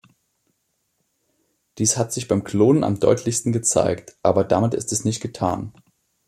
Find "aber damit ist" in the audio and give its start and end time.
4.23-4.91